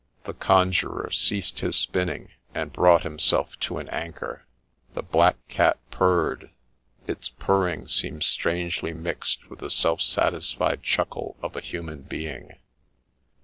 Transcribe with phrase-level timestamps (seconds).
[0.23, 4.47] The Conjurer ceased his spinning, and brought himself to an anchor;
[4.95, 6.49] the black cat purred,—
[7.07, 12.53] its purring seemed strangely mixed with the self satisfied chuckle of a human being.